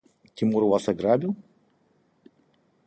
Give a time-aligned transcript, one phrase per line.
[0.33, 1.35] Тимур вас ограбил?